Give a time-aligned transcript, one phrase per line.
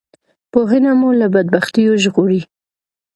[0.51, 2.41] پوهنه مو له بدبختیو ژغوری